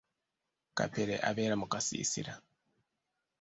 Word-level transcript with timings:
Kapere 0.77 1.15
abeera 1.29 1.55
mu 1.61 1.67
kasiisira. 1.71 2.33